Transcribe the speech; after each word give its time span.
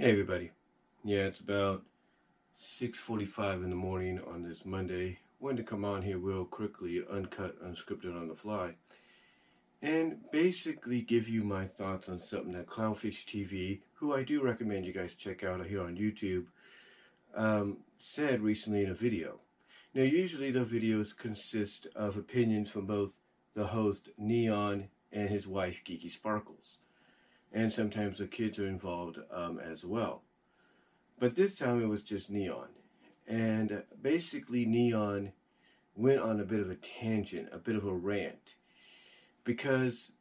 Hey 0.00 0.12
everybody. 0.12 0.52
Yeah, 1.02 1.26
it's 1.26 1.40
about 1.40 1.82
6:45 2.78 3.64
in 3.64 3.70
the 3.70 3.74
morning 3.74 4.20
on 4.32 4.44
this 4.44 4.64
Monday. 4.64 5.18
Wanted 5.40 5.56
to 5.56 5.62
come 5.64 5.84
on 5.84 6.02
here 6.02 6.18
real 6.18 6.44
quickly, 6.44 7.02
uncut, 7.10 7.60
unscripted 7.64 8.16
on 8.16 8.28
the 8.28 8.36
fly, 8.36 8.76
and 9.82 10.30
basically 10.30 11.00
give 11.00 11.28
you 11.28 11.42
my 11.42 11.66
thoughts 11.66 12.08
on 12.08 12.22
something 12.22 12.52
that 12.52 12.68
Clownfish 12.68 13.26
TV, 13.26 13.80
who 13.94 14.14
I 14.14 14.22
do 14.22 14.40
recommend 14.40 14.86
you 14.86 14.92
guys 14.92 15.14
check 15.14 15.42
out 15.42 15.66
here 15.66 15.82
on 15.82 15.96
YouTube, 15.96 16.46
um, 17.34 17.78
said 17.98 18.40
recently 18.40 18.84
in 18.84 18.90
a 18.90 18.94
video. 18.94 19.40
Now, 19.94 20.04
usually 20.04 20.52
the 20.52 20.64
videos 20.64 21.16
consist 21.16 21.88
of 21.96 22.16
opinions 22.16 22.70
from 22.70 22.86
both 22.86 23.10
the 23.54 23.66
host 23.66 24.10
Neon 24.16 24.90
and 25.10 25.28
his 25.28 25.48
wife 25.48 25.82
Geeky 25.84 26.12
Sparkles 26.12 26.78
and 27.52 27.72
sometimes 27.72 28.18
the 28.18 28.26
kids 28.26 28.58
are 28.58 28.66
involved 28.66 29.18
um, 29.32 29.58
as 29.58 29.84
well. 29.84 30.22
But 31.18 31.34
this 31.34 31.54
time 31.54 31.82
it 31.82 31.88
was 31.88 32.02
just 32.02 32.30
Neon. 32.30 32.68
And 33.26 33.82
basically, 34.00 34.64
Neon 34.64 35.32
went 35.94 36.20
on 36.20 36.40
a 36.40 36.44
bit 36.44 36.60
of 36.60 36.70
a 36.70 36.76
tangent, 36.76 37.48
a 37.52 37.58
bit 37.58 37.76
of 37.76 37.84
a 37.84 37.92
rant. 37.92 38.54
Because, 39.44 40.12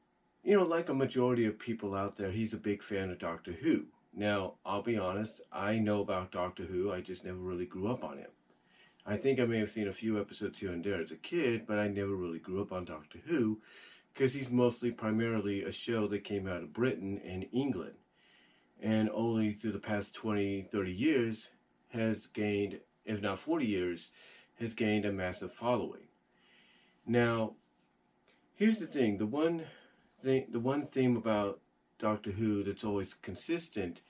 you 0.44 0.56
know, 0.56 0.64
like 0.64 0.90
a 0.90 0.94
majority 0.94 1.46
of 1.46 1.60
people 1.60 1.94
out 1.94 2.18
there, 2.18 2.32
he's 2.32 2.54
a 2.54 2.58
big 2.58 2.84
fan 2.84 3.10
of 3.10 3.20
Doctor 3.20 3.52
Who. 3.52 3.86
Now, 4.14 4.56
I'll 4.66 4.82
be 4.82 4.98
honest, 4.98 5.42
I 5.52 5.78
know 5.78 6.02
about 6.02 6.32
Doctor 6.32 6.64
Who, 6.64 6.92
I 6.92 7.02
just 7.02 7.24
never 7.24 7.38
really 7.38 7.66
grew 7.66 7.92
up 7.92 8.04
on 8.04 8.18
him. 8.18 8.32
I 9.06 9.16
think 9.16 9.40
I 9.40 9.46
may 9.46 9.60
have 9.60 9.72
seen 9.72 9.88
a 9.88 9.94
few 9.94 10.20
episodes 10.20 10.60
here 10.60 10.72
and 10.72 10.84
there 10.84 11.02
as 11.02 11.12
a 11.12 11.16
kid, 11.16 11.66
but 11.68 11.78
I 11.78 11.88
never 11.88 12.16
really 12.16 12.40
grew 12.40 12.62
up 12.62 12.74
on 12.74 12.84
Doctor 12.84 13.20
Who 13.28 13.62
because 14.18 14.34
he's 14.34 14.50
mostly 14.50 14.90
primarily 14.90 15.64
a 15.64 15.72
show 15.72 16.08
that 16.08 16.24
came 16.24 16.48
out 16.48 16.64
of 16.64 16.74
Britain 16.74 17.22
and 17.24 17.46
England. 17.54 17.94
And 18.82 19.12
only 19.12 19.54
through 19.54 19.74
the 19.74 19.80
past 19.80 20.14
20, 20.14 20.70
30 20.72 20.92
years 20.92 21.50
has 21.90 22.26
gained, 22.26 22.80
if 23.06 23.22
not 23.22 23.40
40 23.40 23.66
years, 23.66 24.10
has 24.60 24.74
gained 24.74 25.06
a 25.06 25.12
massive 25.12 25.54
following. 25.54 26.08
Now, 27.06 27.54
here's 28.56 28.78
the 28.80 28.88
thing, 28.88 29.20
the 29.20 29.28
one 29.28 29.64
thing 30.24 30.48
the 30.52 30.60
one 30.60 30.88
theme 30.88 31.16
about 31.16 31.60
Doctor 32.00 32.32
Who 32.32 32.64
that's 32.64 32.84
always 32.84 33.14
consistent 33.22 34.02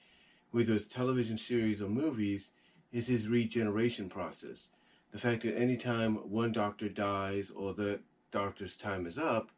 with 0.53 0.69
his 0.69 0.87
television 0.87 1.37
series 1.37 1.81
or 1.81 1.89
movies 1.89 2.47
is 2.93 3.07
his 3.07 3.27
regeneration 3.27 4.07
process. 4.07 4.69
The 5.11 5.19
fact 5.19 5.43
that 5.43 5.57
anytime 5.57 6.15
one 6.15 6.53
doctor 6.53 6.87
dies 6.87 7.51
or 7.53 7.73
the 7.73 7.99
doctor's 8.31 8.77
time 8.77 9.05
is 9.05 9.17
up, 9.17 9.51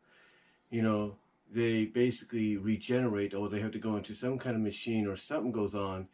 you 0.69 0.81
know, 0.81 1.15
they 1.51 1.85
basically 1.85 2.57
regenerate 2.57 3.33
or 3.33 3.49
they 3.49 3.59
have 3.59 3.71
to 3.71 3.79
go 3.79 3.97
into 3.97 4.13
some 4.13 4.37
kind 4.37 4.55
of 4.55 4.61
machine 4.61 5.07
or 5.07 5.17
something 5.17 5.51
goes 5.51 5.73
on 5.73 6.07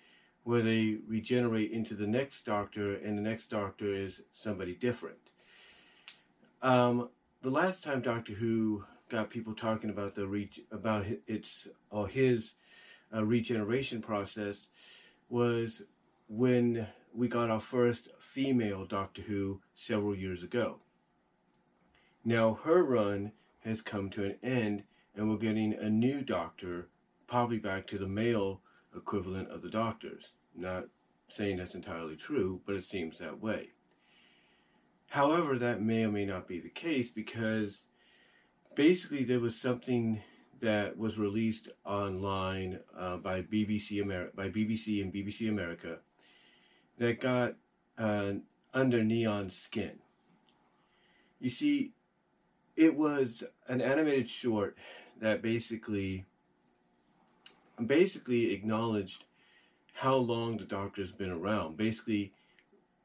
where 0.43 0.61
they 0.61 0.97
regenerate 1.07 1.71
into 1.71 1.95
the 1.95 2.07
next 2.07 2.45
doctor 2.45 2.95
and 2.95 3.17
the 3.17 3.21
next 3.21 3.49
doctor 3.49 3.93
is 3.93 4.21
somebody 4.31 4.75
different. 4.75 5.17
Um, 6.61 7.09
the 7.41 7.49
last 7.49 7.83
time 7.83 8.01
Doctor 8.01 8.33
Who 8.33 8.85
got 9.09 9.29
people 9.29 9.53
talking 9.53 9.89
about 9.89 10.15
the 10.15 10.27
re- 10.27 10.65
about 10.71 11.05
its 11.27 11.67
or 11.89 12.07
his 12.07 12.53
uh, 13.13 13.23
regeneration 13.23 14.01
process 14.01 14.67
was 15.29 15.81
when 16.27 16.87
we 17.13 17.27
got 17.27 17.49
our 17.49 17.61
first 17.61 18.09
female 18.19 18.85
Doctor 18.85 19.21
Who 19.23 19.61
several 19.75 20.15
years 20.15 20.43
ago. 20.43 20.77
Now 22.23 22.59
her 22.63 22.83
run 22.83 23.31
has 23.65 23.81
come 23.81 24.09
to 24.11 24.23
an 24.23 24.35
end 24.43 24.83
and 25.15 25.29
we're 25.29 25.37
getting 25.37 25.73
a 25.73 25.89
new 25.89 26.21
doctor, 26.21 26.87
probably 27.27 27.57
back 27.57 27.87
to 27.87 27.97
the 27.97 28.07
male 28.07 28.61
equivalent 28.95 29.49
of 29.49 29.61
the 29.61 29.69
doctors. 29.69 30.31
Not 30.55 30.85
saying 31.29 31.57
that's 31.57 31.75
entirely 31.75 32.15
true, 32.15 32.61
but 32.65 32.75
it 32.75 32.85
seems 32.85 33.17
that 33.17 33.41
way. 33.41 33.69
However, 35.09 35.57
that 35.57 35.81
may 35.81 36.03
or 36.03 36.11
may 36.11 36.25
not 36.25 36.47
be 36.47 36.59
the 36.59 36.69
case 36.69 37.09
because 37.09 37.83
basically 38.75 39.23
there 39.23 39.39
was 39.39 39.59
something 39.59 40.21
that 40.61 40.97
was 40.97 41.17
released 41.17 41.69
online 41.85 42.79
uh, 42.97 43.17
by 43.17 43.41
BBC 43.41 44.01
America, 44.01 44.31
by 44.35 44.49
BBC 44.49 45.01
and 45.01 45.13
BBC 45.13 45.49
America 45.49 45.97
that 46.97 47.19
got 47.19 47.53
uh, 47.97 48.33
under 48.73 49.03
Neon's 49.03 49.55
skin. 49.55 49.99
You 51.39 51.49
see, 51.49 51.91
it 52.75 52.95
was 52.95 53.43
an 53.67 53.81
animated 53.81 54.29
short 54.29 54.77
that 55.21 55.41
basically 55.41 56.25
basically 57.85 58.53
acknowledged 58.53 59.25
how 59.93 60.15
long 60.15 60.57
the 60.57 60.65
Doctor's 60.65 61.11
been 61.11 61.29
around. 61.29 61.77
Basically, 61.77 62.33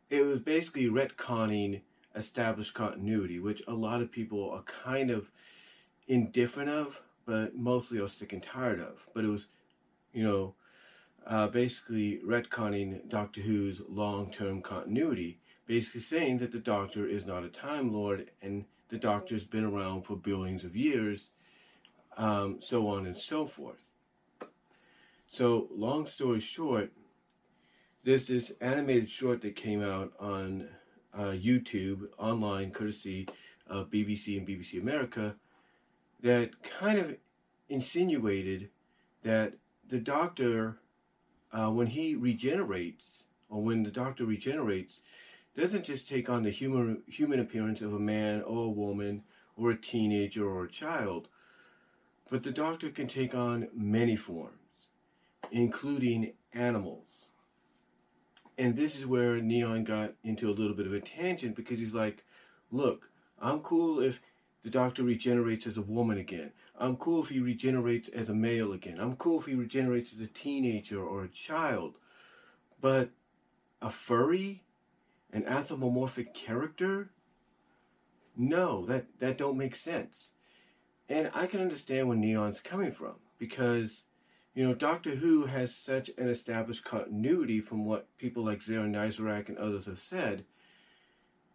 it 0.09 0.23
was 0.23 0.41
basically 0.41 0.87
retconning 0.87 1.81
established 2.15 2.75
continuity, 2.75 3.39
which 3.39 3.63
a 3.69 3.73
lot 3.73 4.03
of 4.03 4.11
people 4.11 4.51
are 4.51 4.65
kind 4.85 5.11
of 5.11 5.31
indifferent 6.09 6.69
of, 6.69 7.01
but 7.27 7.55
mostly 7.57 8.01
are 8.01 8.09
sick 8.09 8.33
and 8.33 8.43
tired 8.43 8.81
of. 8.81 9.07
But 9.15 9.25
it 9.25 9.29
was, 9.29 9.47
you 10.13 10.25
know, 10.25 10.55
uh, 11.27 11.47
basically 11.49 12.21
retconning 12.27 13.09
Doctor 13.09 13.41
Who's 13.41 13.81
long-term 13.89 14.63
continuity, 14.63 15.39
basically 15.71 16.01
saying 16.01 16.39
that 16.39 16.51
the 16.51 16.59
Doctor 16.59 17.07
is 17.07 17.25
not 17.25 17.45
a 17.45 17.49
Time 17.49 17.93
Lord 17.93 18.29
and 18.43 18.65
the 18.89 18.99
doctor's 18.99 19.45
been 19.45 19.63
around 19.63 20.03
for 20.03 20.17
billions 20.17 20.65
of 20.65 20.75
years, 20.75 21.31
um, 22.17 22.59
so 22.61 22.89
on 22.89 23.07
and 23.07 23.17
so 23.17 23.47
forth. 23.47 23.85
So, 25.33 25.69
long 25.71 26.09
story 26.09 26.41
short, 26.41 26.91
there's 28.03 28.27
this 28.27 28.51
animated 28.61 29.09
short 29.09 29.43
that 29.43 29.55
came 29.55 29.81
out 29.81 30.13
on 30.19 30.67
uh, 31.17 31.37
YouTube 31.39 32.09
online, 32.19 32.73
courtesy 32.73 33.29
of 33.69 33.91
BBC 33.91 34.39
and 34.39 34.49
BBC 34.49 34.83
America, 34.83 35.37
that 36.25 36.51
kind 36.81 36.99
of 36.99 37.15
insinuated 37.69 38.71
that 39.23 39.53
the 39.89 39.99
doctor, 39.99 40.81
uh, 41.53 41.71
when 41.71 41.87
he 41.87 42.17
regenerates, 42.17 43.05
or 43.49 43.63
when 43.63 43.85
the 43.85 43.91
doctor 43.93 44.25
regenerates, 44.25 44.99
doesn't 45.57 45.85
just 45.85 46.09
take 46.09 46.29
on 46.29 46.43
the 46.43 46.51
human 46.51 47.03
human 47.07 47.41
appearance 47.41 47.81
of 47.81 47.93
a 47.93 47.99
man 47.99 48.43
or 48.43 48.67
a 48.67 48.71
woman 48.71 49.23
or 49.57 49.71
a 49.71 49.77
teenager 49.77 50.49
or 50.49 50.65
a 50.65 50.71
child, 50.71 51.29
but 52.31 52.43
the 52.43 52.51
doctor 52.53 52.91
can 52.91 53.09
take 53.09 53.35
on 53.35 53.69
many 53.75 54.17
forms, 54.17 54.89
including 55.51 56.33
animals. 56.53 57.05
And 58.57 58.77
this 58.77 58.97
is 58.97 59.07
where 59.07 59.41
Neon 59.41 59.85
got 59.85 60.13
into 60.23 60.49
a 60.49 60.53
little 60.53 60.77
bit 60.77 60.87
of 60.87 60.93
a 60.93 61.01
tangent 61.01 61.57
because 61.57 61.79
he's 61.79 61.95
like, 61.95 62.25
look, 62.71 63.09
I'm 63.41 63.61
cool 63.61 64.01
if 64.01 64.21
the 64.63 64.71
doctor 64.71 65.03
regenerates 65.03 65.67
as 65.67 65.77
a 65.77 65.83
woman 65.83 66.19
again. 66.19 66.53
I'm 66.79 66.97
cool 66.97 67.23
if 67.23 67.31
he 67.31 67.41
regenerates 67.41 68.09
as 68.15 68.29
a 68.29 68.35
male 68.35 68.73
again. 68.73 68.99
I'm 69.01 69.17
cool 69.17 69.41
if 69.41 69.47
he 69.47 69.55
regenerates 69.55 70.13
as 70.15 70.21
a 70.21 70.27
teenager 70.27 71.03
or 71.03 71.25
a 71.25 71.29
child. 71.29 71.95
But 72.81 73.11
a 73.81 73.91
furry 73.91 74.63
an 75.33 75.47
anthropomorphic 75.47 76.35
character? 76.35 77.11
No, 78.37 78.87
that, 78.87 79.07
that 79.19 79.39
don't 79.39 79.59
make 79.59 79.77
sense. 79.77 80.31
And 81.09 81.31
I 81.35 81.47
can 81.47 81.61
understand 81.61 82.09
where 82.09 82.17
Neon's 82.17 82.61
coming 82.61 82.93
from 82.93 83.15
because, 83.39 84.05
you 84.55 84.67
know, 84.67 84.75
Doctor 84.75 85.17
Who 85.17 85.47
has 85.47 85.75
such 85.75 86.11
an 86.17 86.29
established 86.29 86.85
continuity 86.85 87.61
from 87.61 87.85
what 87.85 88.07
people 88.17 88.45
like 88.45 88.63
Zara 88.63 88.87
Neisserak 88.87 89.49
and 89.49 89.59
others 89.59 89.87
have 89.87 90.01
said, 90.01 90.45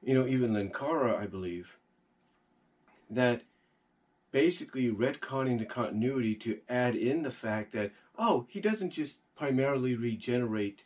you 0.02 0.14
know, 0.14 0.28
even 0.28 0.52
Linkara, 0.52 1.18
I 1.18 1.26
believe, 1.26 1.78
that 3.10 3.44
basically 4.32 4.92
retconning 4.92 5.58
the 5.58 5.66
continuity 5.66 6.36
to 6.36 6.60
add 6.68 6.96
in 6.96 7.24
the 7.24 7.32
fact 7.32 7.72
that, 7.72 7.92
oh, 8.18 8.46
he 8.50 8.60
doesn't 8.60 8.92
just 8.92 9.18
primarily 9.38 9.96
regenerate 9.96 10.84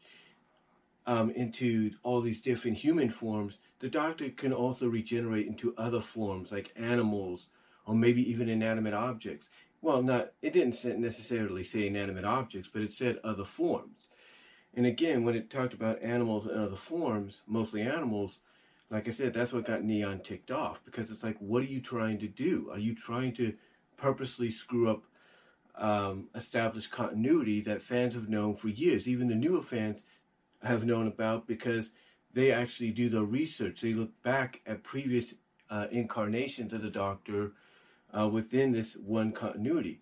um, 1.10 1.32
into 1.32 1.90
all 2.04 2.22
these 2.22 2.40
different 2.40 2.78
human 2.78 3.10
forms, 3.10 3.58
the 3.80 3.90
doctor 3.90 4.30
can 4.30 4.54
also 4.54 4.88
regenerate 4.88 5.48
into 5.48 5.74
other 5.76 6.02
forms 6.02 6.52
like 6.52 6.72
animals 6.76 7.48
or 7.88 7.96
maybe 7.96 8.22
even 8.30 8.48
inanimate 8.48 8.94
objects. 8.94 9.48
Well, 9.82 10.04
not 10.04 10.34
it 10.44 10.54
didn't 10.54 10.84
necessarily 11.02 11.64
say 11.64 11.88
inanimate 11.88 12.26
objects, 12.26 12.70
but 12.72 12.84
it 12.84 12.94
said 12.94 13.18
other 13.24 13.44
forms. 13.44 14.06
And 14.76 14.86
again, 14.86 15.24
when 15.24 15.34
it 15.34 15.50
talked 15.50 15.74
about 15.74 16.04
animals 16.04 16.46
and 16.46 16.60
other 16.60 16.76
forms, 16.76 17.42
mostly 17.48 17.82
animals, 17.82 18.38
like 18.92 19.08
I 19.08 19.12
said, 19.12 19.34
that's 19.34 19.52
what 19.52 19.66
got 19.66 19.84
Neon 19.84 20.20
ticked 20.20 20.52
off 20.52 20.80
because 20.86 21.10
it's 21.10 21.24
like, 21.24 21.38
what 21.40 21.64
are 21.64 21.74
you 21.74 21.82
trying 21.82 22.20
to 22.20 22.28
do? 22.28 22.70
Are 22.72 22.78
you 22.78 22.94
trying 22.94 23.34
to 23.38 23.54
purposely 23.98 24.52
screw 24.52 24.92
up 24.92 25.04
um, 25.76 26.28
established 26.36 26.92
continuity 26.92 27.62
that 27.62 27.82
fans 27.82 28.14
have 28.14 28.30
known 28.30 28.56
for 28.56 28.70
years? 28.70 29.08
Even 29.08 29.28
the 29.28 29.34
newer 29.34 29.64
fans 29.64 30.04
have 30.64 30.86
known 30.86 31.08
about 31.08 31.48
because 31.48 31.90
they 32.34 32.52
actually 32.52 32.92
do 32.92 33.10
the 33.10 33.24
research. 33.24 33.82
They 33.82 33.94
look 33.94 34.12
back 34.24 34.62
at 34.66 34.84
previous 34.84 35.34
uh, 35.70 35.88
incarnations 35.92 36.74
of 36.74 36.82
the 36.82 36.90
Doctor 36.90 37.54
uh, 38.18 38.28
within 38.28 38.72
this 38.72 38.96
one 38.96 39.32
continuity. 39.32 40.02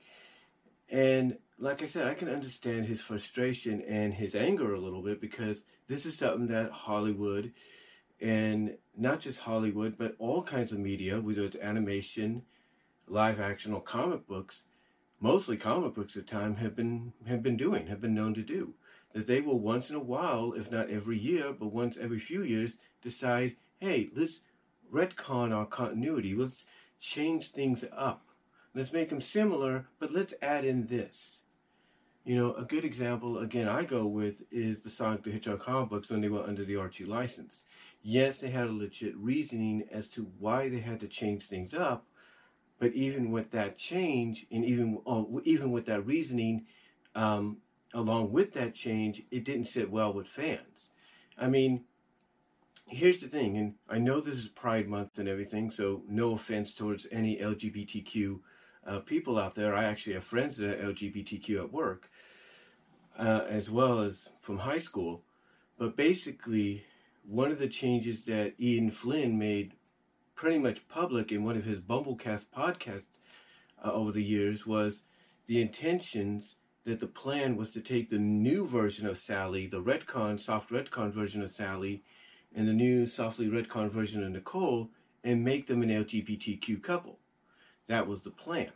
And 0.89 1.37
like 1.59 1.81
I 1.81 1.87
said, 1.87 2.07
I 2.07 2.13
can 2.13 2.29
understand 2.29 2.85
his 2.85 3.01
frustration 3.01 3.81
and 3.81 4.13
his 4.13 4.35
anger 4.35 4.73
a 4.73 4.79
little 4.79 5.01
bit 5.01 5.19
because 5.19 5.57
this 5.87 6.05
is 6.05 6.17
something 6.17 6.47
that 6.47 6.71
Hollywood 6.71 7.51
and 8.19 8.75
not 8.97 9.19
just 9.19 9.39
Hollywood, 9.39 9.97
but 9.97 10.15
all 10.19 10.41
kinds 10.43 10.71
of 10.71 10.79
media, 10.79 11.19
whether 11.19 11.43
it's 11.43 11.55
animation, 11.57 12.41
live 13.07 13.39
action, 13.39 13.73
or 13.73 13.81
comic 13.81 14.27
books, 14.27 14.63
mostly 15.19 15.55
comic 15.55 15.93
books 15.93 16.15
at 16.15 16.25
the 16.25 16.31
time 16.31 16.55
have 16.55 16.75
been 16.75 17.13
have 17.27 17.43
been 17.43 17.57
doing, 17.57 17.87
have 17.87 18.01
been 18.01 18.15
known 18.15 18.33
to 18.33 18.41
do. 18.41 18.73
That 19.13 19.27
they 19.27 19.41
will 19.41 19.59
once 19.59 19.89
in 19.89 19.95
a 19.95 19.99
while, 19.99 20.53
if 20.53 20.71
not 20.71 20.89
every 20.89 21.17
year, 21.17 21.53
but 21.53 21.73
once 21.73 21.97
every 21.99 22.19
few 22.19 22.43
years, 22.43 22.73
decide, 23.01 23.55
hey, 23.79 24.09
let's 24.15 24.39
retcon 24.93 25.55
our 25.55 25.65
continuity. 25.65 26.35
Let's 26.35 26.65
change 26.99 27.51
things 27.51 27.83
up. 27.95 28.27
Let's 28.75 28.93
make 28.93 29.09
them 29.09 29.21
similar, 29.21 29.87
but 29.99 30.13
let's 30.13 30.33
add 30.41 30.65
in 30.65 30.87
this. 30.87 31.39
You 32.25 32.35
know, 32.35 32.53
a 32.55 32.63
good 32.63 32.83
example, 32.83 33.39
again, 33.39 33.69
I 33.69 33.85
go 33.85 34.05
with 34.05 34.35
is 34.51 34.79
the 34.81 34.89
Sonic 34.89 35.23
the 35.23 35.31
Hedgehog 35.31 35.61
comic 35.61 35.89
books 35.89 36.09
when 36.09 36.19
they 36.19 36.27
were 36.27 36.43
under 36.43 36.65
the 36.65 36.75
Archie 36.75 37.05
license. 37.05 37.63
Yes, 38.03 38.39
they 38.39 38.49
had 38.49 38.67
a 38.67 38.71
legit 38.71 39.15
reasoning 39.17 39.85
as 39.91 40.09
to 40.09 40.27
why 40.37 40.67
they 40.67 40.79
had 40.79 40.99
to 40.99 41.07
change 41.07 41.45
things 41.45 41.73
up, 41.73 42.05
but 42.79 42.93
even 42.93 43.31
with 43.31 43.51
that 43.51 43.77
change, 43.77 44.45
and 44.51 44.65
even 44.65 44.99
oh, 45.05 45.41
even 45.45 45.71
with 45.71 45.85
that 45.85 46.05
reasoning, 46.05 46.65
um, 47.15 47.57
along 47.93 48.31
with 48.31 48.53
that 48.53 48.75
change, 48.75 49.23
it 49.31 49.43
didn't 49.43 49.67
sit 49.67 49.89
well 49.89 50.13
with 50.13 50.27
fans. 50.27 50.89
I 51.37 51.47
mean, 51.47 51.83
here's 52.87 53.19
the 53.19 53.27
thing, 53.27 53.57
and 53.57 53.75
I 53.89 53.97
know 53.97 54.21
this 54.21 54.37
is 54.37 54.47
Pride 54.47 54.87
Month 54.87 55.19
and 55.19 55.27
everything, 55.27 55.71
so 55.71 56.03
no 56.07 56.33
offense 56.33 56.73
towards 56.73 57.07
any 57.11 57.37
LGBTQ 57.37 58.39
uh, 58.87 58.99
people 58.99 59.37
out 59.37 59.55
there. 59.55 59.75
I 59.75 59.85
actually 59.85 60.13
have 60.13 60.23
friends 60.23 60.57
that 60.57 60.69
are 60.69 60.93
LGBTQ 60.93 61.59
at 61.59 61.73
work, 61.73 62.09
uh, 63.19 63.41
as 63.49 63.69
well 63.69 63.99
as 63.99 64.29
from 64.41 64.59
high 64.59 64.79
school. 64.79 65.23
But 65.77 65.95
basically, 65.95 66.85
one 67.25 67.51
of 67.51 67.59
the 67.59 67.67
changes 67.67 68.25
that 68.25 68.53
Ian 68.59 68.91
Flynn 68.91 69.37
made 69.37 69.73
pretty 70.35 70.59
much 70.59 70.87
public 70.87 71.31
in 71.31 71.43
one 71.43 71.57
of 71.57 71.65
his 71.65 71.79
BumbleKast 71.79 72.45
podcasts 72.55 73.19
uh, 73.83 73.91
over 73.91 74.11
the 74.11 74.23
years 74.23 74.65
was 74.65 75.01
the 75.47 75.61
intentions 75.61 76.55
that 76.87 77.01
the 77.01 77.07
plan 77.07 77.57
was 77.57 77.69
to 77.71 77.81
take 77.81 78.09
the 78.09 78.17
new 78.17 78.65
version 78.65 79.05
of 79.05 79.19
Sally, 79.19 79.67
the 79.67 79.81
retcon, 79.81 80.39
soft 80.39 80.71
retcon 80.71 81.11
version 81.11 81.41
of 81.41 81.51
Sally, 81.51 82.01
and 82.55 82.65
the 82.65 82.73
new 82.73 83.05
softly 83.05 83.47
retcon 83.47 83.91
version 83.91 84.23
of 84.23 84.31
Nicole, 84.31 84.89
and 85.21 85.43
make 85.43 85.67
them 85.67 85.81
an 85.81 85.89
LGBTQ 85.89 86.81
couple. 86.81 87.19
That 87.87 88.07
was 88.07 88.21
the 88.21 88.29
plan. 88.29 88.71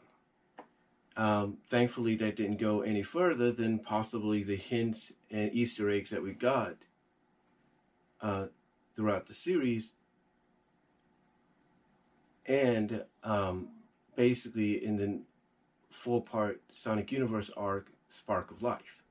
Um, 1.15 1.59
thankfully, 1.69 2.17
that 2.17 2.35
didn't 2.35 2.59
go 2.59 2.81
any 2.81 3.01
further 3.01 3.49
than 3.53 3.79
possibly 3.79 4.43
the 4.43 4.57
hints 4.57 5.13
and 5.29 5.53
Easter 5.53 5.89
eggs 5.89 6.09
that 6.09 6.21
we 6.21 6.33
got 6.33 6.75
uh, 8.19 8.47
throughout 8.93 9.27
the 9.27 9.33
series, 9.33 9.93
and 12.45 13.05
um, 13.23 13.69
basically 14.17 14.83
in 14.83 14.97
the 14.97 15.21
four 15.89 16.21
part 16.21 16.61
Sonic 16.73 17.09
Universe 17.13 17.49
arc, 17.55 17.87
Spark 18.11 18.51
of 18.51 18.61
Life. 18.61 19.03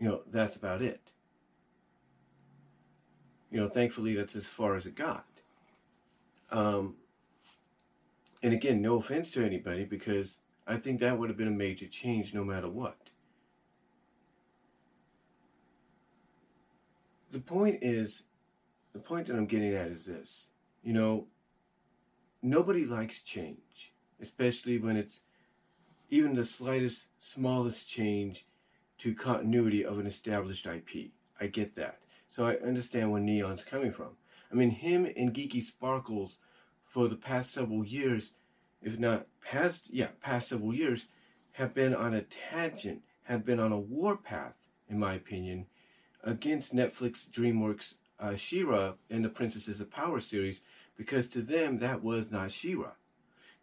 You 0.00 0.08
know, 0.08 0.20
that's 0.30 0.56
about 0.56 0.82
it. 0.82 1.10
You 3.50 3.60
know, 3.60 3.68
thankfully, 3.68 4.14
that's 4.14 4.36
as 4.36 4.44
far 4.44 4.76
as 4.76 4.86
it 4.86 4.94
got. 4.94 5.24
Um, 6.50 6.96
and 8.42 8.52
again, 8.52 8.80
no 8.80 8.96
offense 8.96 9.30
to 9.32 9.44
anybody 9.44 9.84
because 9.84 10.38
I 10.66 10.76
think 10.76 11.00
that 11.00 11.18
would 11.18 11.28
have 11.28 11.38
been 11.38 11.48
a 11.48 11.52
major 11.52 11.86
change 11.86 12.34
no 12.34 12.44
matter 12.44 12.68
what. 12.68 12.96
The 17.32 17.40
point 17.40 17.78
is, 17.82 18.22
the 18.92 18.98
point 18.98 19.26
that 19.26 19.36
I'm 19.36 19.46
getting 19.46 19.74
at 19.74 19.88
is 19.88 20.04
this. 20.04 20.46
You 20.82 20.92
know, 20.92 21.26
nobody 22.42 22.84
likes 22.84 23.20
change, 23.22 23.92
especially 24.22 24.78
when 24.78 24.96
it's 24.96 25.20
even 26.10 26.34
the 26.34 26.44
slightest, 26.44 27.02
smallest 27.20 27.88
change 27.88 28.46
to 28.98 29.14
continuity 29.14 29.84
of 29.84 29.98
an 29.98 30.06
established 30.06 30.66
IP. 30.66 31.10
I 31.40 31.46
get 31.46 31.76
that. 31.76 32.00
So 32.30 32.44
I 32.44 32.56
understand 32.56 33.10
where 33.10 33.20
Neon's 33.20 33.64
coming 33.64 33.92
from. 33.92 34.10
I 34.50 34.54
mean, 34.54 34.70
him 34.70 35.06
and 35.16 35.34
Geeky 35.34 35.62
Sparkles 35.62 36.38
for 36.84 37.08
the 37.08 37.16
past 37.16 37.52
several 37.52 37.84
years, 37.84 38.32
if 38.82 38.98
not 38.98 39.26
past, 39.42 39.84
yeah, 39.90 40.08
past 40.22 40.48
several 40.48 40.74
years, 40.74 41.06
have 41.52 41.74
been 41.74 41.94
on 41.94 42.14
a 42.14 42.24
tangent, 42.50 43.02
have 43.24 43.44
been 43.44 43.60
on 43.60 43.72
a 43.72 43.78
warpath, 43.78 44.54
in 44.88 44.98
my 44.98 45.14
opinion, 45.14 45.66
against 46.24 46.74
Netflix 46.74 47.28
DreamWorks 47.28 47.94
uh, 48.18 48.36
She-Ra 48.36 48.94
in 49.10 49.22
the 49.22 49.28
Princesses 49.28 49.80
of 49.80 49.90
Power 49.90 50.20
series, 50.20 50.60
because 50.96 51.28
to 51.28 51.42
them 51.42 51.78
that 51.78 52.02
was 52.02 52.30
not 52.30 52.50
She-Ra. 52.50 52.92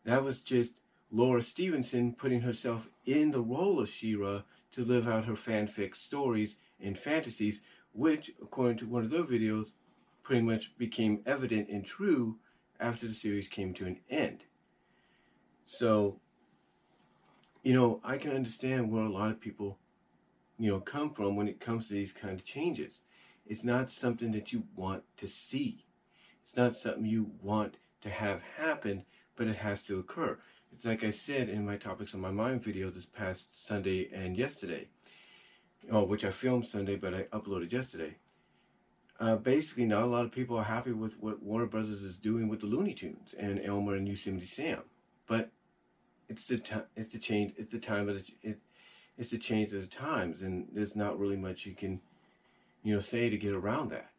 That 0.05 0.23
was 0.23 0.39
just 0.39 0.73
Laura 1.15 1.41
Stevenson 1.41 2.11
putting 2.11 2.41
herself 2.41 2.89
in 3.05 3.31
the 3.31 3.39
role 3.39 3.79
of 3.79 3.89
She-Ra 3.89 4.41
to 4.73 4.83
live 4.83 5.07
out 5.07 5.23
her 5.23 5.35
fanfic 5.35 5.95
stories 5.95 6.57
and 6.83 6.99
fantasies, 6.99 7.61
which, 7.93 8.33
according 8.41 8.79
to 8.79 8.85
one 8.85 9.05
of 9.05 9.09
their 9.09 9.23
videos, 9.23 9.67
pretty 10.23 10.41
much 10.41 10.77
became 10.77 11.21
evident 11.25 11.69
and 11.69 11.85
true 11.85 12.35
after 12.81 13.07
the 13.07 13.13
series 13.13 13.47
came 13.47 13.73
to 13.75 13.85
an 13.85 13.97
end. 14.09 14.43
So, 15.67 16.19
you 17.63 17.73
know, 17.73 18.01
I 18.03 18.17
can 18.17 18.31
understand 18.31 18.91
where 18.91 19.05
a 19.05 19.09
lot 19.09 19.31
of 19.31 19.39
people, 19.39 19.77
you 20.59 20.69
know, 20.69 20.81
come 20.81 21.13
from 21.13 21.37
when 21.37 21.47
it 21.47 21.61
comes 21.61 21.87
to 21.87 21.93
these 21.93 22.11
kind 22.11 22.37
of 22.37 22.43
changes. 22.43 23.03
It's 23.47 23.63
not 23.63 23.89
something 23.89 24.33
that 24.33 24.51
you 24.51 24.63
want 24.75 25.03
to 25.15 25.29
see. 25.29 25.85
It's 26.43 26.57
not 26.57 26.75
something 26.75 27.05
you 27.05 27.31
want 27.41 27.75
to 28.01 28.09
have 28.09 28.41
happen, 28.57 29.05
but 29.37 29.47
it 29.47 29.55
has 29.55 29.81
to 29.83 29.97
occur. 29.97 30.39
It's 30.75 30.85
like 30.85 31.03
I 31.03 31.11
said 31.11 31.49
in 31.49 31.65
my 31.65 31.77
Topics 31.77 32.13
on 32.13 32.21
My 32.21 32.31
Mind 32.31 32.63
video 32.63 32.89
this 32.89 33.05
past 33.05 33.65
Sunday 33.67 34.09
and 34.13 34.35
yesterday, 34.37 34.89
oh, 35.91 36.03
which 36.03 36.25
I 36.25 36.31
filmed 36.31 36.67
Sunday, 36.67 36.95
but 36.95 37.13
I 37.13 37.23
uploaded 37.33 37.71
yesterday 37.71 38.17
uh, 39.19 39.35
basically 39.35 39.85
not 39.85 40.03
a 40.03 40.07
lot 40.07 40.25
of 40.25 40.31
people 40.31 40.57
are 40.57 40.63
happy 40.63 40.91
with 40.91 41.17
what 41.19 41.41
Warner 41.41 41.65
Brothers 41.65 42.01
is 42.01 42.17
doing 42.17 42.47
with 42.47 42.59
the 42.61 42.65
Looney 42.65 42.93
Tunes 42.93 43.33
and 43.37 43.61
Elmer 43.63 43.95
and 43.95 44.07
Yosemite 44.07 44.45
Sam. 44.45 44.81
But 45.27 45.51
it's 46.27 46.45
the 46.45 46.57
time. 46.57 46.83
It's 46.95 47.13
the 47.13 47.19
change. 47.19 47.53
It's 47.57 47.71
the 47.71 47.79
time 47.79 48.09
of 48.09 48.15
the. 48.15 48.23
It's 48.41 48.65
it's 49.17 49.31
the 49.31 49.37
change 49.37 49.71
of 49.71 49.81
the 49.81 49.87
times, 49.87 50.41
and 50.41 50.67
there's 50.73 50.95
not 50.95 51.17
really 51.17 51.37
much 51.37 51.65
you 51.65 51.73
can, 51.73 52.01
you 52.83 52.93
know, 52.93 52.99
say 52.99 53.29
to 53.29 53.37
get 53.37 53.53
around 53.53 53.91
that. 53.91 54.11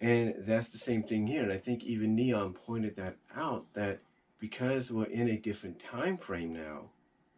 And 0.00 0.34
that's 0.40 0.68
the 0.70 0.78
same 0.78 1.04
thing 1.04 1.26
here. 1.26 1.42
And 1.42 1.52
I 1.52 1.58
think 1.58 1.84
even 1.84 2.16
Neon 2.16 2.52
pointed 2.52 2.96
that 2.96 3.16
out 3.34 3.66
that 3.74 4.00
because 4.38 4.90
we're 4.90 5.04
in 5.04 5.28
a 5.28 5.36
different 5.36 5.80
time 5.80 6.18
frame 6.18 6.52
now, 6.52 6.90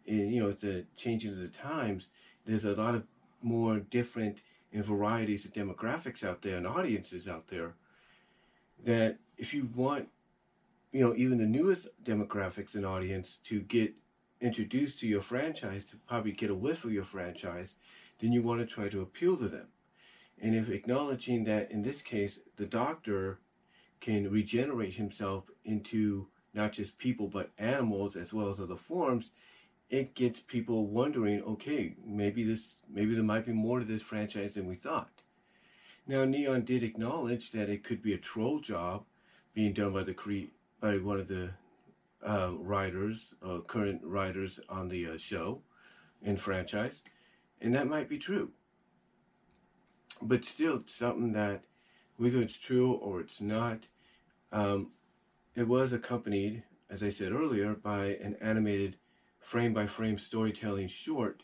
and, 0.06 0.32
you 0.32 0.40
know, 0.40 0.48
it's 0.48 0.64
a 0.64 0.84
changing 0.96 1.32
of 1.32 1.38
the 1.38 1.48
times. 1.48 2.08
There's 2.46 2.64
a 2.64 2.72
lot 2.72 2.94
of 2.94 3.04
more 3.42 3.78
different 3.78 4.40
and 4.72 4.84
varieties 4.84 5.44
of 5.44 5.52
demographics 5.52 6.22
out 6.22 6.42
there 6.42 6.56
and 6.56 6.66
audiences 6.66 7.26
out 7.26 7.48
there 7.48 7.74
that 8.84 9.16
if 9.36 9.54
you 9.54 9.68
want 9.74 10.08
you 10.92 11.00
know 11.00 11.14
even 11.16 11.38
the 11.38 11.46
newest 11.46 11.88
demographics 12.04 12.74
and 12.74 12.84
audience 12.84 13.38
to 13.44 13.60
get 13.60 13.92
introduced 14.40 15.00
to 15.00 15.06
your 15.06 15.22
franchise 15.22 15.84
to 15.84 15.96
probably 16.06 16.32
get 16.32 16.50
a 16.50 16.54
whiff 16.54 16.84
of 16.84 16.92
your 16.92 17.04
franchise 17.04 17.74
then 18.20 18.32
you 18.32 18.42
want 18.42 18.60
to 18.60 18.66
try 18.66 18.88
to 18.88 19.00
appeal 19.00 19.36
to 19.36 19.48
them 19.48 19.66
and 20.40 20.54
if 20.54 20.68
acknowledging 20.68 21.44
that 21.44 21.70
in 21.70 21.82
this 21.82 22.02
case 22.02 22.38
the 22.56 22.66
doctor 22.66 23.38
can 24.00 24.30
regenerate 24.30 24.94
himself 24.94 25.44
into 25.64 26.26
not 26.58 26.72
just 26.72 26.98
people 26.98 27.28
but 27.28 27.50
animals 27.58 28.16
as 28.16 28.32
well 28.32 28.48
as 28.50 28.60
other 28.60 28.76
forms 28.76 29.30
it 29.90 30.14
gets 30.14 30.40
people 30.40 30.86
wondering, 30.86 31.42
okay, 31.42 31.94
maybe 32.04 32.44
this, 32.44 32.74
maybe 32.90 33.14
there 33.14 33.22
might 33.22 33.46
be 33.46 33.52
more 33.52 33.78
to 33.78 33.84
this 33.84 34.02
franchise 34.02 34.54
than 34.54 34.68
we 34.68 34.76
thought. 34.76 35.08
Now, 36.06 36.24
Neon 36.24 36.64
did 36.64 36.82
acknowledge 36.82 37.52
that 37.52 37.68
it 37.68 37.84
could 37.84 38.02
be 38.02 38.14
a 38.14 38.18
troll 38.18 38.60
job 38.60 39.04
being 39.54 39.72
done 39.72 39.92
by 39.92 40.02
the 40.02 40.14
cre- 40.14 40.52
by 40.80 40.96
one 40.96 41.18
of 41.18 41.28
the 41.28 41.50
uh, 42.26 42.52
writers, 42.52 43.34
uh, 43.44 43.58
current 43.66 44.00
writers 44.04 44.60
on 44.68 44.88
the 44.88 45.06
uh, 45.06 45.18
show 45.18 45.60
and 46.22 46.40
franchise, 46.40 47.02
and 47.60 47.74
that 47.74 47.88
might 47.88 48.08
be 48.08 48.18
true. 48.18 48.50
But 50.22 50.44
still, 50.44 50.82
something 50.86 51.32
that, 51.32 51.62
whether 52.16 52.40
it's 52.40 52.56
true 52.56 52.92
or 52.92 53.20
it's 53.20 53.40
not, 53.40 53.80
um, 54.52 54.92
it 55.54 55.66
was 55.66 55.92
accompanied, 55.92 56.62
as 56.90 57.02
I 57.02 57.08
said 57.08 57.32
earlier, 57.32 57.74
by 57.74 58.16
an 58.22 58.36
animated 58.40 58.96
frame 59.40 59.72
by 59.72 59.86
frame 59.86 60.18
storytelling 60.18 60.88
short, 60.88 61.42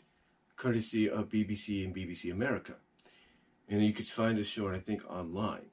courtesy 0.55 1.09
of 1.09 1.29
BBC 1.29 1.83
and 1.83 1.95
BBC 1.95 2.31
America. 2.31 2.75
And 3.67 3.83
you 3.83 3.93
could 3.93 4.07
find 4.07 4.37
the 4.37 4.43
short, 4.43 4.75
I 4.75 4.79
think, 4.79 5.03
online. 5.09 5.65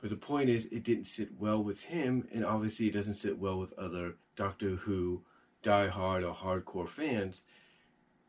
But 0.00 0.10
the 0.10 0.16
point 0.16 0.48
is, 0.48 0.66
it 0.66 0.84
didn't 0.84 1.08
sit 1.08 1.28
well 1.38 1.62
with 1.62 1.80
him, 1.82 2.28
and 2.32 2.44
obviously, 2.44 2.88
it 2.88 2.94
doesn't 2.94 3.16
sit 3.16 3.38
well 3.38 3.58
with 3.58 3.72
other 3.78 4.14
Doctor 4.36 4.76
Who 4.76 5.22
die-hard 5.62 6.24
or 6.24 6.34
hardcore 6.34 6.88
fans, 6.88 7.42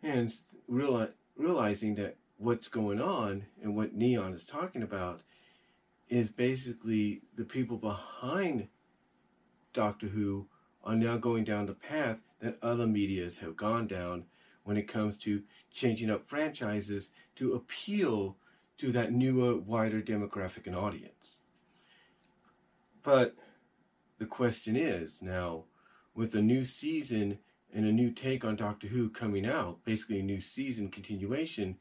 and 0.04 0.34
reali- 0.70 1.12
realizing 1.38 1.96
that 1.96 2.18
what's 2.38 2.68
going 2.68 3.00
on 3.00 3.46
and 3.62 3.76
what 3.76 3.94
Neon 3.94 4.34
is 4.34 4.44
talking 4.44 4.84
about 4.84 5.22
is 6.10 6.28
basically 6.30 7.22
the 7.38 7.46
people 7.46 7.78
behind 7.78 8.68
Doctor 9.74 10.08
Who 10.08 10.48
are 10.84 10.96
now 10.96 11.18
going 11.18 11.44
down 11.44 11.66
the 11.66 11.74
path 11.74 12.18
that 12.42 12.58
other 12.62 12.88
medias 12.88 13.38
have 13.38 13.56
gone 13.56 13.88
down 13.88 14.26
when 14.64 14.78
it 14.78 14.88
comes 14.88 15.18
to 15.18 15.44
changing 15.72 16.10
up 16.10 16.28
franchises 16.28 17.10
to 17.36 17.54
appeal 17.54 18.36
to 18.78 18.92
that 18.92 19.12
newer, 19.12 19.58
wider 19.58 20.02
demographic 20.02 20.66
and 20.66 20.76
audience. 20.76 21.38
But 23.04 23.36
the 24.20 24.26
question 24.26 24.76
is 24.76 25.18
now, 25.22 25.64
with 26.14 26.36
a 26.36 26.42
new 26.42 26.66
season 26.66 27.40
and 27.74 27.86
a 27.86 27.92
new 27.92 28.12
take 28.12 28.44
on 28.44 28.56
Doctor 28.56 28.88
Who 28.88 29.10
coming 29.10 29.46
out, 29.46 29.84
basically 29.86 30.20
a 30.20 30.24
new 30.24 30.42
season 30.42 30.90
continuation, 30.90 31.78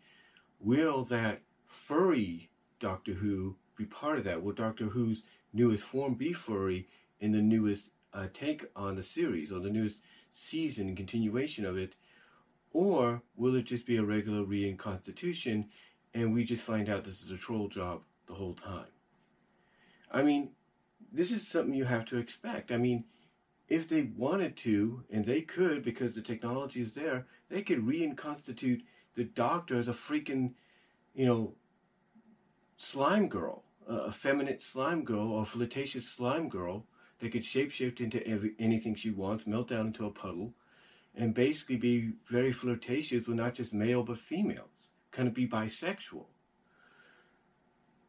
will 0.61 1.04
that 1.06 1.40
furry 1.66 2.50
Doctor 2.78 3.14
Who 3.14 3.56
be 3.76 3.85
part 3.85 4.18
of 4.18 4.25
that? 4.25 4.42
Will 4.42 4.52
Doctor 4.52 4.87
Who's 4.87 5.23
newest 5.52 5.85
form 5.85 6.14
be 6.14 6.32
furry 6.32 6.87
in 7.20 7.32
the 7.32 7.42
newest 7.42 7.90
uh, 8.12 8.26
take 8.34 8.64
on 8.74 8.96
the 8.96 9.02
series 9.02 9.52
or 9.52 9.60
the 9.60 9.70
newest 9.70 9.98
season 10.32 10.96
continuation 10.96 11.64
of 11.64 11.76
it? 11.76 11.94
Or 12.72 13.22
will 13.36 13.56
it 13.56 13.64
just 13.64 13.86
be 13.86 13.96
a 13.96 14.02
regular 14.02 14.44
reconstitution 14.44 15.68
and 16.14 16.32
we 16.32 16.44
just 16.44 16.62
find 16.62 16.88
out 16.88 17.04
this 17.04 17.22
is 17.22 17.30
a 17.30 17.36
troll 17.36 17.68
job 17.68 18.02
the 18.26 18.34
whole 18.34 18.54
time? 18.54 18.86
I 20.10 20.22
mean, 20.22 20.50
this 21.12 21.30
is 21.30 21.46
something 21.46 21.74
you 21.74 21.84
have 21.84 22.04
to 22.06 22.18
expect. 22.18 22.70
I 22.70 22.76
mean, 22.76 23.04
if 23.68 23.88
they 23.88 24.02
wanted 24.16 24.56
to, 24.58 25.04
and 25.10 25.24
they 25.24 25.42
could 25.42 25.84
because 25.84 26.14
the 26.14 26.22
technology 26.22 26.82
is 26.82 26.94
there, 26.94 27.26
they 27.48 27.62
could 27.62 27.86
reconstitute 27.86 28.82
the 29.16 29.24
doctor 29.24 29.78
as 29.78 29.88
a 29.88 29.92
freaking, 29.92 30.52
you 31.14 31.26
know, 31.26 31.54
slime 32.76 33.28
girl, 33.28 33.62
a 33.88 34.08
effeminate 34.08 34.62
slime 34.62 35.04
girl 35.04 35.30
or 35.30 35.44
flirtatious 35.44 36.08
slime 36.08 36.48
girl 36.48 36.86
that 37.20 37.32
could 37.32 37.44
shapeshift 37.44 38.00
into 38.00 38.26
every, 38.26 38.52
anything 38.58 38.94
she 38.94 39.10
wants, 39.10 39.46
melt 39.46 39.68
down 39.68 39.88
into 39.88 40.06
a 40.06 40.10
puddle, 40.10 40.54
and 41.14 41.34
basically 41.34 41.76
be 41.76 42.12
very 42.26 42.52
flirtatious 42.52 43.26
with 43.26 43.36
not 43.36 43.54
just 43.54 43.74
male 43.74 44.02
but 44.02 44.18
females, 44.18 44.90
kind 45.10 45.28
of 45.28 45.34
be 45.34 45.46
bisexual. 45.46 46.26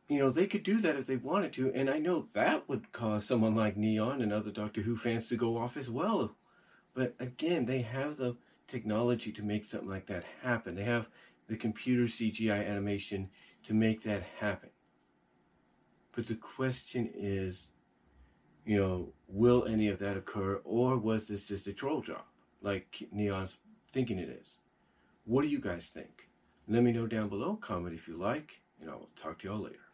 You 0.08 0.20
know, 0.20 0.30
they 0.30 0.48
could 0.48 0.64
do 0.64 0.80
that 0.82 0.98
if 0.98 1.08
they 1.08 1.16
wanted 1.16 1.54
to, 1.54 1.72
and 1.74 1.90
I 1.90 1.98
know 1.98 2.28
that 2.34 2.68
would 2.68 2.92
cause 2.92 3.26
someone 3.26 3.56
like 3.56 3.78
Neon 3.78 4.22
and 4.22 4.34
other 4.34 4.52
Doctor 4.52 4.82
Who 4.82 4.98
fans 4.98 5.28
to 5.30 5.38
go 5.38 5.58
off 5.58 5.78
as 5.78 5.90
well. 5.90 6.36
But 6.94 7.16
again, 7.20 7.66
they 7.66 7.82
have 7.82 8.18
the 8.18 8.36
technology 8.68 9.32
to 9.32 9.44
make 9.44 9.66
something 9.66 9.90
like 9.90 10.08
that 10.08 10.26
happen. 10.44 10.76
They 10.76 10.84
have 10.84 11.08
the 11.48 11.56
computer 11.56 12.04
CGI 12.04 12.68
animation 12.68 13.30
to 13.64 13.74
make 13.74 14.04
that 14.04 14.24
happen. 14.40 14.70
But 16.14 16.28
the 16.28 16.36
question 16.36 17.10
is, 17.16 17.68
you 18.66 18.78
know, 18.78 19.10
will 19.28 19.66
any 19.66 19.88
of 19.88 20.00
that 20.00 20.18
occur, 20.18 20.62
or 20.64 20.98
was 20.98 21.28
this 21.28 21.44
just 21.44 21.68
a 21.68 21.74
troll 21.74 22.02
job, 22.02 22.24
like 22.62 23.08
Neon's 23.12 23.56
thinking 23.94 24.20
it 24.20 24.30
is? 24.30 24.58
What 25.26 25.42
do 25.44 25.48
you 25.48 25.60
guys 25.60 25.90
think? 25.94 26.28
Let 26.68 26.84
me 26.84 26.92
know 26.92 27.08
down 27.08 27.30
below. 27.30 27.58
Comment 27.62 27.94
if 27.94 28.08
you 28.08 28.18
like, 28.18 28.62
and 28.80 28.90
I 28.90 28.94
will 28.94 29.10
talk 29.22 29.40
to 29.40 29.48
y'all 29.48 29.60
later. 29.60 29.91